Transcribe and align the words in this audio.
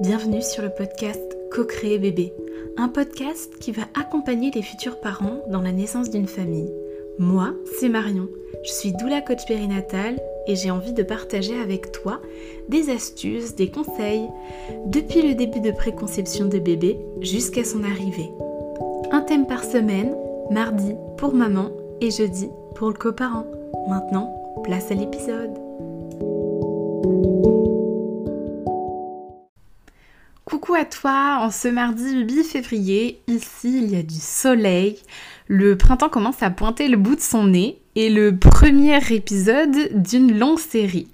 Bienvenue 0.00 0.42
sur 0.42 0.62
le 0.62 0.70
podcast 0.70 1.36
Co-créer 1.50 1.98
bébé, 1.98 2.32
un 2.76 2.88
podcast 2.88 3.58
qui 3.58 3.72
va 3.72 3.82
accompagner 3.98 4.52
les 4.54 4.62
futurs 4.62 5.00
parents 5.00 5.42
dans 5.50 5.60
la 5.60 5.72
naissance 5.72 6.08
d'une 6.08 6.28
famille. 6.28 6.72
Moi, 7.18 7.54
c'est 7.80 7.88
Marion, 7.88 8.28
je 8.64 8.70
suis 8.70 8.92
doula 8.92 9.20
coach 9.20 9.44
périnatale 9.48 10.20
et 10.46 10.54
j'ai 10.54 10.70
envie 10.70 10.92
de 10.92 11.02
partager 11.02 11.58
avec 11.58 11.90
toi 11.90 12.20
des 12.68 12.90
astuces, 12.90 13.56
des 13.56 13.70
conseils, 13.70 14.28
depuis 14.86 15.22
le 15.22 15.34
début 15.34 15.60
de 15.60 15.72
préconception 15.72 16.46
de 16.46 16.60
bébé 16.60 16.96
jusqu'à 17.20 17.64
son 17.64 17.82
arrivée. 17.82 18.30
Un 19.10 19.22
thème 19.22 19.48
par 19.48 19.64
semaine, 19.64 20.14
mardi 20.52 20.94
pour 21.16 21.34
maman 21.34 21.70
et 22.00 22.12
jeudi 22.12 22.50
pour 22.76 22.88
le 22.88 22.94
coparent. 22.94 23.46
Maintenant, 23.88 24.32
place 24.62 24.92
à 24.92 24.94
l'épisode. 24.94 25.58
À 30.78 30.84
toi, 30.84 31.38
en 31.40 31.50
ce 31.50 31.66
mardi 31.66 32.20
8 32.20 32.44
février, 32.44 33.20
ici 33.26 33.82
il 33.82 33.90
y 33.90 33.96
a 33.96 34.02
du 34.04 34.14
soleil, 34.14 34.96
le 35.48 35.76
printemps 35.76 36.08
commence 36.08 36.40
à 36.40 36.50
pointer 36.50 36.86
le 36.86 36.96
bout 36.96 37.16
de 37.16 37.20
son 37.20 37.48
nez 37.48 37.80
et 37.96 38.08
le 38.10 38.36
premier 38.36 39.00
épisode 39.12 39.90
d'une 39.92 40.38
longue 40.38 40.60
série. 40.60 41.08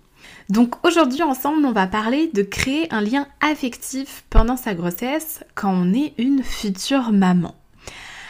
Donc 0.51 0.85
aujourd'hui 0.87 1.23
ensemble 1.23 1.65
on 1.65 1.73
va 1.73 1.87
parler 1.87 2.31
de 2.35 2.43
créer 2.43 2.93
un 2.93 3.01
lien 3.01 3.27
affectif 3.41 4.25
pendant 4.29 4.59
sa 4.59 4.75
grossesse 4.75 5.43
quand 5.55 5.73
on 5.73 5.95
est 5.95 6.12
une 6.19 6.43
future 6.43 7.11
maman. 7.11 7.55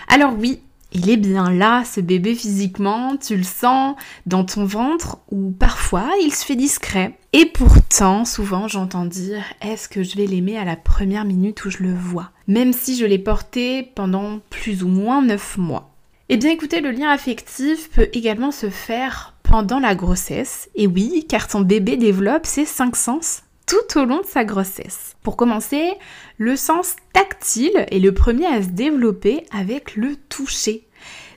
Alors 0.06 0.34
oui, 0.38 0.60
il 0.94 1.10
est 1.10 1.16
bien 1.16 1.50
là, 1.50 1.84
ce 1.84 2.00
bébé 2.00 2.34
physiquement, 2.34 3.16
tu 3.16 3.36
le 3.36 3.42
sens 3.42 3.96
dans 4.26 4.44
ton 4.44 4.64
ventre, 4.64 5.18
ou 5.30 5.50
parfois 5.50 6.08
il 6.22 6.32
se 6.32 6.44
fait 6.44 6.56
discret. 6.56 7.18
Et 7.32 7.46
pourtant, 7.46 8.24
souvent 8.24 8.68
j'entends 8.68 9.04
dire 9.04 9.42
est-ce 9.60 9.88
que 9.88 10.04
je 10.04 10.16
vais 10.16 10.26
l'aimer 10.26 10.56
à 10.56 10.64
la 10.64 10.76
première 10.76 11.24
minute 11.24 11.64
où 11.64 11.70
je 11.70 11.82
le 11.82 11.92
vois? 11.92 12.30
Même 12.46 12.72
si 12.72 12.96
je 12.96 13.04
l'ai 13.04 13.18
porté 13.18 13.82
pendant 13.82 14.38
plus 14.50 14.84
ou 14.84 14.88
moins 14.88 15.20
9 15.20 15.58
mois. 15.58 15.90
Eh 16.28 16.36
bien 16.36 16.50
écoutez, 16.50 16.80
le 16.80 16.90
lien 16.90 17.10
affectif 17.10 17.90
peut 17.90 18.08
également 18.12 18.52
se 18.52 18.70
faire 18.70 19.34
pendant 19.42 19.78
la 19.78 19.94
grossesse. 19.94 20.70
Et 20.74 20.86
oui, 20.86 21.26
car 21.28 21.48
ton 21.48 21.60
bébé 21.60 21.96
développe 21.96 22.46
ses 22.46 22.64
cinq 22.64 22.96
sens 22.96 23.42
tout 23.74 23.98
au 23.98 24.04
long 24.04 24.20
de 24.20 24.26
sa 24.26 24.44
grossesse. 24.44 25.16
Pour 25.22 25.36
commencer, 25.36 25.94
le 26.38 26.56
sens 26.56 26.96
tactile 27.12 27.86
est 27.90 27.98
le 27.98 28.12
premier 28.12 28.46
à 28.46 28.62
se 28.62 28.68
développer 28.68 29.44
avec 29.52 29.96
le 29.96 30.16
toucher. 30.16 30.86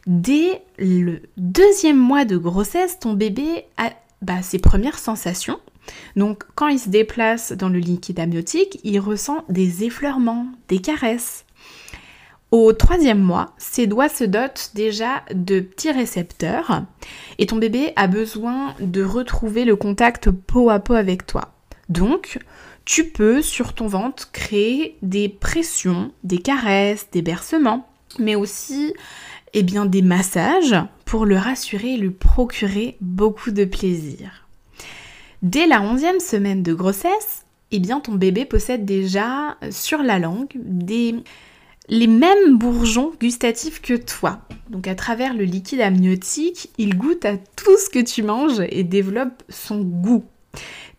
Dès 0.05 0.61
le 0.77 1.21
deuxième 1.37 1.97
mois 1.97 2.25
de 2.25 2.37
grossesse, 2.37 2.99
ton 2.99 3.13
bébé 3.13 3.65
a 3.77 3.91
bah, 4.21 4.41
ses 4.41 4.59
premières 4.59 4.99
sensations. 4.99 5.59
Donc 6.15 6.43
quand 6.55 6.67
il 6.67 6.79
se 6.79 6.89
déplace 6.89 7.53
dans 7.53 7.69
le 7.69 7.79
liquide 7.79 8.19
amniotique, 8.19 8.79
il 8.83 8.99
ressent 8.99 9.43
des 9.49 9.83
effleurements, 9.83 10.47
des 10.67 10.79
caresses. 10.79 11.45
Au 12.51 12.71
troisième 12.71 13.19
mois, 13.19 13.53
ses 13.57 13.87
doigts 13.87 14.09
se 14.09 14.23
dotent 14.23 14.71
déjà 14.73 15.23
de 15.33 15.59
petits 15.59 15.91
récepteurs 15.91 16.83
et 17.39 17.47
ton 17.47 17.57
bébé 17.57 17.93
a 17.95 18.07
besoin 18.07 18.75
de 18.79 19.03
retrouver 19.03 19.65
le 19.65 19.75
contact 19.75 20.29
peau 20.29 20.69
à 20.69 20.79
peau 20.79 20.93
avec 20.93 21.25
toi. 21.25 21.56
Donc, 21.89 22.39
tu 22.85 23.05
peux 23.09 23.41
sur 23.41 23.73
ton 23.73 23.87
ventre 23.87 24.31
créer 24.31 24.97
des 25.01 25.29
pressions, 25.29 26.11
des 26.23 26.39
caresses, 26.39 27.07
des 27.11 27.21
bercements, 27.21 27.87
mais 28.19 28.35
aussi 28.35 28.93
eh 29.53 29.63
bien, 29.63 29.85
des 29.85 30.01
massages 30.01 30.75
pour 31.05 31.25
le 31.25 31.37
rassurer 31.37 31.93
et 31.93 31.97
lui 31.97 32.11
procurer 32.11 32.97
beaucoup 33.01 33.51
de 33.51 33.65
plaisir. 33.65 34.47
Dès 35.41 35.67
la 35.67 35.81
onzième 35.81 36.19
semaine 36.19 36.63
de 36.63 36.73
grossesse, 36.73 37.45
eh 37.71 37.79
bien, 37.79 37.99
ton 37.99 38.13
bébé 38.13 38.45
possède 38.45 38.85
déjà 38.85 39.57
sur 39.71 40.03
la 40.03 40.19
langue 40.19 40.53
les 41.89 42.07
mêmes 42.07 42.57
bourgeons 42.57 43.13
gustatifs 43.19 43.81
que 43.81 43.93
toi. 43.93 44.41
Donc 44.69 44.87
à 44.87 44.95
travers 44.95 45.33
le 45.33 45.43
liquide 45.43 45.81
amniotique, 45.81 46.69
il 46.77 46.97
goûte 46.97 47.25
à 47.25 47.37
tout 47.37 47.77
ce 47.77 47.89
que 47.89 48.03
tu 48.03 48.23
manges 48.23 48.61
et 48.69 48.83
développe 48.83 49.43
son 49.49 49.81
goût. 49.81 50.25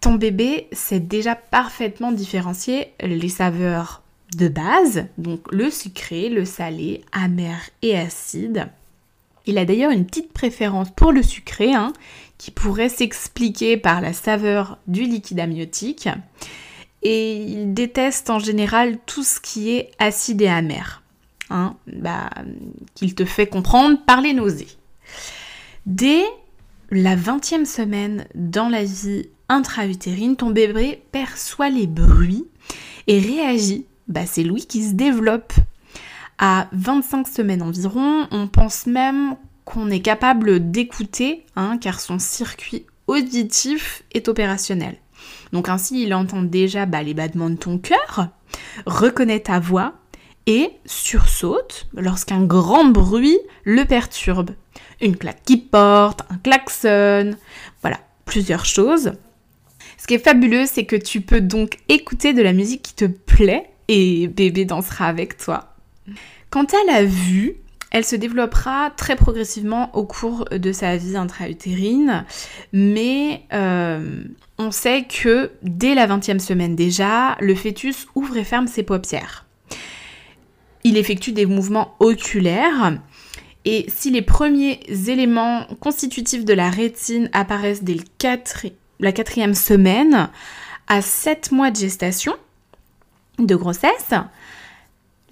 Ton 0.00 0.14
bébé 0.14 0.69
sait 0.72 1.00
déjà 1.00 1.34
parfaitement 1.34 2.12
différencier 2.12 2.92
les 3.00 3.28
saveurs 3.28 4.03
de 4.36 4.48
base, 4.48 5.06
donc 5.16 5.50
le 5.50 5.70
sucré, 5.70 6.28
le 6.28 6.44
salé, 6.44 7.03
amer 7.12 7.59
et 7.82 7.98
acide. 7.98 8.69
Il 9.47 9.59
a 9.59 9.64
d'ailleurs 9.64 9.91
une 9.91 10.06
petite 10.06 10.32
préférence 10.32 10.91
pour 10.91 11.10
le 11.10 11.22
sucré, 11.22 11.72
hein, 11.72 11.92
qui 12.36 12.50
pourrait 12.50 12.91
s'expliquer 12.91 13.76
par 13.76 14.00
la 14.00 14.12
saveur 14.12 14.78
du 14.86 15.03
liquide 15.03 15.41
amniotique. 15.41 16.09
Et 17.03 17.36
il 17.36 17.72
déteste 17.75 18.28
en 18.28 18.38
général 18.38 18.98
tout 19.06 19.22
ce 19.22 19.41
qui 19.41 19.70
est 19.70 19.91
acide 19.98 20.42
et 20.42 20.48
amer, 20.48 21.03
hein, 21.48 21.76
bah, 21.86 22.30
qu'il 22.94 23.15
te 23.15 23.25
fait 23.25 23.47
comprendre 23.47 23.98
par 24.04 24.20
les 24.20 24.34
nausées. 24.34 24.69
Dès 25.86 26.25
la 26.91 27.16
20e 27.16 27.65
semaine 27.65 28.26
dans 28.34 28.69
la 28.69 28.84
vie 28.84 29.28
intra-utérine, 29.49 30.37
ton 30.37 30.50
bébé 30.50 31.03
perçoit 31.12 31.71
les 31.71 31.87
bruits 31.87 32.47
et 33.06 33.19
réagit. 33.19 33.87
Bah, 34.09 34.26
c'est 34.26 34.43
lui 34.43 34.66
qui 34.66 34.82
se 34.84 34.94
développe. 34.94 35.53
À 36.38 36.69
25 36.72 37.27
semaines 37.27 37.62
environ, 37.62 38.27
on 38.31 38.47
pense 38.47 38.87
même 38.87 39.37
qu'on 39.65 39.91
est 39.91 40.00
capable 40.00 40.71
d'écouter, 40.71 41.44
hein, 41.56 41.78
car 41.78 42.00
son 42.00 42.19
circuit 42.19 42.87
auditif 43.06 44.04
est 44.12 44.28
opérationnel. 44.28 44.97
Donc 45.53 45.69
ainsi, 45.69 46.04
il 46.04 46.15
entend 46.15 46.43
déjà 46.43 46.87
bah, 46.87 47.03
les 47.03 47.15
battements 47.15 47.50
de 47.50 47.56
ton 47.56 47.78
cœur, 47.78 48.28
reconnaît 48.87 49.41
ta 49.41 49.59
voix 49.59 49.94
et 50.48 50.70
sursaute 50.86 51.86
lorsqu'un 51.94 52.42
grand 52.42 52.86
bruit 52.86 53.38
le 53.64 53.84
perturbe. 53.84 54.53
Une 55.00 55.16
claque 55.16 55.42
qui 55.44 55.59
porte, 55.59 56.22
un 56.31 56.38
klaxon, 56.38 57.36
voilà, 57.82 58.00
plusieurs 58.25 58.64
choses. 58.64 59.12
Ce 59.98 60.06
qui 60.06 60.14
est 60.14 60.25
fabuleux, 60.25 60.64
c'est 60.64 60.86
que 60.86 60.97
tu 60.97 61.20
peux 61.20 61.42
donc 61.42 61.76
écouter 61.91 62.32
de 62.32 62.41
la 62.41 62.54
musique 62.54 62.82
qui 62.82 62.94
te 62.94 63.04
plaît 63.04 63.70
et 63.88 64.26
bébé 64.26 64.64
dansera 64.64 65.06
avec 65.06 65.36
toi. 65.36 65.75
Quant 66.48 66.65
à 66.65 66.92
la 66.92 67.04
vue, 67.04 67.56
elle 67.91 68.04
se 68.04 68.16
développera 68.16 68.91
très 68.97 69.16
progressivement 69.16 69.94
au 69.94 70.04
cours 70.04 70.47
de 70.47 70.72
sa 70.72 70.97
vie 70.97 71.16
intra-utérine, 71.16 72.25
mais 72.72 73.42
euh, 73.53 74.25
on 74.56 74.70
sait 74.70 75.04
que 75.04 75.50
dès 75.62 75.94
la 75.94 76.06
20e 76.06 76.38
semaine 76.38 76.75
déjà, 76.75 77.36
le 77.41 77.54
fœtus 77.54 78.06
ouvre 78.15 78.38
et 78.38 78.44
ferme 78.44 78.66
ses 78.66 78.82
paupières. 78.82 79.44
Il 80.84 80.97
effectue 80.97 81.33
des 81.33 81.47
mouvements 81.47 81.94
oculaires 82.00 82.99
et 83.65 83.87
si 83.89 84.11
les 84.11 84.22
premiers 84.22 84.81
éléments 85.09 85.66
constitutifs 85.81 86.44
de 86.44 86.55
la 86.55 86.71
rétine 86.71 87.28
apparaissent 87.33 87.83
dès 87.83 87.94
le 87.94 88.05
4, 88.19 88.66
la 89.00 89.12
quatrième 89.12 89.55
semaine 89.55 90.31
à 90.87 91.03
7 91.03 91.53
mois 91.53 91.71
de 91.71 91.77
gestation, 91.77 92.34
de 93.39 93.55
grossesse, 93.55 94.15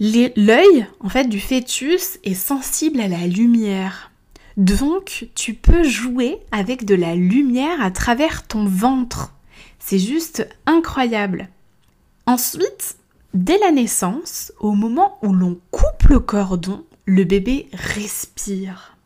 l'œil 0.00 0.86
en 1.00 1.08
fait 1.08 1.28
du 1.28 1.40
fœtus 1.40 2.18
est 2.24 2.34
sensible 2.34 3.00
à 3.00 3.08
la 3.08 3.26
lumière. 3.26 4.10
Donc 4.56 5.28
tu 5.34 5.54
peux 5.54 5.82
jouer 5.82 6.38
avec 6.52 6.84
de 6.84 6.94
la 6.94 7.14
lumière 7.14 7.80
à 7.80 7.90
travers 7.90 8.46
ton 8.46 8.66
ventre. 8.66 9.32
C'est 9.78 9.98
juste 9.98 10.48
incroyable. 10.66 11.48
Ensuite, 12.26 12.96
dès 13.34 13.58
la 13.58 13.70
naissance, 13.70 14.52
au 14.60 14.72
moment 14.72 15.18
où 15.22 15.32
l'on 15.32 15.58
coupe 15.70 16.04
le 16.08 16.20
cordon, 16.20 16.84
le 17.04 17.24
bébé 17.24 17.68
respire. 17.72 18.96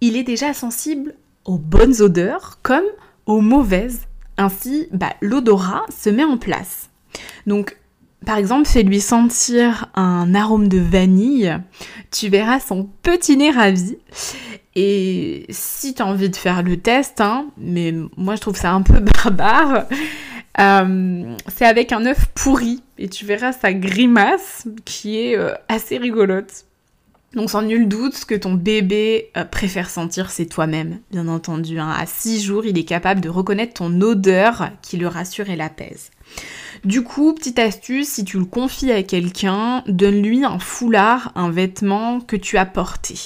Il 0.00 0.16
est 0.16 0.22
déjà 0.22 0.54
sensible 0.54 1.14
aux 1.44 1.58
bonnes 1.58 2.00
odeurs 2.00 2.58
comme 2.62 2.84
aux 3.26 3.40
mauvaises. 3.40 4.02
Ainsi, 4.38 4.88
bah, 4.92 5.14
l'odorat 5.20 5.84
se 5.96 6.10
met 6.10 6.24
en 6.24 6.36
place. 6.36 6.90
Donc, 7.46 7.76
par 8.24 8.38
exemple, 8.38 8.68
fais-lui 8.68 9.00
sentir 9.00 9.88
un 9.94 10.34
arôme 10.34 10.68
de 10.68 10.78
vanille, 10.78 11.56
tu 12.10 12.28
verras 12.28 12.60
son 12.60 12.88
petit 13.02 13.36
nez 13.36 13.50
ravi. 13.50 13.96
Et 14.74 15.46
si 15.48 15.94
tu 15.94 16.02
as 16.02 16.06
envie 16.06 16.28
de 16.28 16.36
faire 16.36 16.62
le 16.62 16.76
test, 16.76 17.20
hein, 17.20 17.46
mais 17.56 17.94
moi 18.16 18.34
je 18.36 18.40
trouve 18.42 18.56
ça 18.56 18.72
un 18.72 18.82
peu 18.82 19.00
barbare, 19.24 19.86
euh, 20.58 21.36
c'est 21.54 21.66
avec 21.66 21.92
un 21.92 22.06
œuf 22.06 22.26
pourri 22.34 22.82
et 22.98 23.08
tu 23.08 23.26
verras 23.26 23.52
sa 23.52 23.72
grimace 23.72 24.66
qui 24.84 25.18
est 25.18 25.36
euh, 25.36 25.52
assez 25.68 25.98
rigolote. 25.98 26.64
Donc 27.34 27.50
sans 27.50 27.62
nul 27.62 27.86
doute, 27.86 28.14
ce 28.14 28.24
que 28.24 28.34
ton 28.34 28.54
bébé 28.54 29.30
euh, 29.36 29.44
préfère 29.44 29.90
sentir, 29.90 30.30
c'est 30.30 30.46
toi-même, 30.46 31.00
bien 31.10 31.28
entendu. 31.28 31.78
Hein. 31.78 31.90
À 31.90 32.06
6 32.06 32.42
jours, 32.42 32.64
il 32.64 32.78
est 32.78 32.84
capable 32.84 33.20
de 33.20 33.28
reconnaître 33.28 33.74
ton 33.74 34.00
odeur 34.00 34.70
qui 34.80 34.96
le 34.96 35.06
rassure 35.06 35.50
et 35.50 35.56
l'apaise. 35.56 36.10
Du 36.84 37.02
coup, 37.02 37.34
petite 37.34 37.58
astuce, 37.58 38.08
si 38.08 38.24
tu 38.24 38.38
le 38.38 38.46
confies 38.46 38.92
à 38.92 39.02
quelqu'un, 39.02 39.82
donne-lui 39.86 40.44
un 40.44 40.58
foulard, 40.58 41.32
un 41.34 41.50
vêtement 41.50 42.20
que 42.20 42.36
tu 42.36 42.56
as 42.56 42.66
porté. 42.66 43.18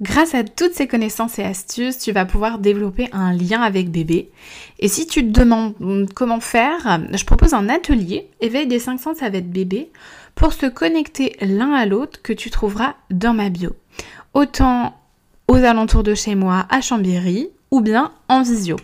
Grâce 0.00 0.32
à 0.36 0.44
toutes 0.44 0.74
ces 0.74 0.86
connaissances 0.86 1.40
et 1.40 1.42
astuces, 1.42 1.98
tu 1.98 2.12
vas 2.12 2.24
pouvoir 2.24 2.60
développer 2.60 3.08
un 3.12 3.32
lien 3.32 3.60
avec 3.60 3.90
bébé. 3.90 4.30
Et 4.78 4.86
si 4.86 5.08
tu 5.08 5.22
te 5.24 5.40
demandes 5.40 5.74
comment 6.14 6.38
faire, 6.38 7.00
je 7.12 7.24
propose 7.24 7.52
un 7.52 7.68
atelier 7.68 8.30
éveil 8.40 8.68
des 8.68 8.78
5 8.78 9.00
sens 9.00 9.22
avec 9.22 9.50
bébé 9.50 9.90
pour 10.36 10.52
se 10.52 10.66
connecter 10.66 11.36
l'un 11.40 11.72
à 11.72 11.84
l'autre 11.84 12.22
que 12.22 12.32
tu 12.32 12.48
trouveras 12.48 12.94
dans 13.10 13.34
ma 13.34 13.48
bio. 13.48 13.70
Autant 14.34 14.94
aux 15.48 15.56
alentours 15.56 16.04
de 16.04 16.14
chez 16.14 16.36
moi 16.36 16.66
à 16.70 16.80
Chambéry 16.80 17.50
ou 17.72 17.80
bien 17.80 18.12
en 18.28 18.42
visio. 18.42 18.76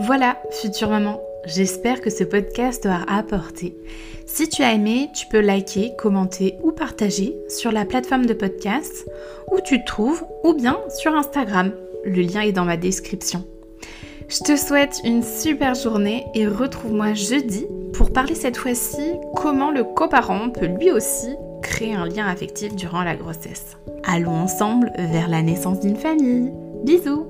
Voilà, 0.00 0.40
future 0.50 0.90
maman, 0.90 1.20
j'espère 1.48 2.00
que 2.00 2.10
ce 2.10 2.24
podcast 2.24 2.82
t'aura 2.82 3.04
apporté. 3.08 3.76
Si 4.26 4.48
tu 4.48 4.62
as 4.62 4.74
aimé, 4.74 5.08
tu 5.14 5.26
peux 5.26 5.40
liker, 5.40 5.92
commenter 5.96 6.54
ou 6.62 6.72
partager 6.72 7.34
sur 7.48 7.72
la 7.72 7.84
plateforme 7.84 8.26
de 8.26 8.34
podcast 8.34 9.08
où 9.50 9.60
tu 9.60 9.80
te 9.80 9.86
trouves 9.86 10.24
ou 10.44 10.54
bien 10.54 10.78
sur 10.98 11.14
Instagram. 11.14 11.72
Le 12.04 12.22
lien 12.22 12.42
est 12.42 12.52
dans 12.52 12.64
ma 12.64 12.76
description. 12.76 13.44
Je 14.28 14.40
te 14.40 14.56
souhaite 14.56 15.00
une 15.04 15.22
super 15.22 15.74
journée 15.74 16.26
et 16.34 16.46
retrouve-moi 16.46 17.14
jeudi 17.14 17.66
pour 17.94 18.12
parler 18.12 18.34
cette 18.34 18.58
fois-ci 18.58 19.14
comment 19.34 19.70
le 19.70 19.84
coparent 19.84 20.50
peut 20.50 20.66
lui 20.66 20.92
aussi 20.92 21.34
créer 21.62 21.94
un 21.94 22.06
lien 22.06 22.26
affectif 22.26 22.76
durant 22.76 23.02
la 23.02 23.16
grossesse. 23.16 23.78
Allons 24.04 24.36
ensemble 24.36 24.92
vers 24.98 25.28
la 25.28 25.42
naissance 25.42 25.80
d'une 25.80 25.96
famille. 25.96 26.52
Bisous 26.84 27.26